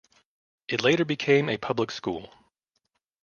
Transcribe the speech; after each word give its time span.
It 0.67 0.81
later 0.81 1.05
became 1.05 1.47
a 1.47 1.57
public 1.59 1.91
school. 1.91 2.33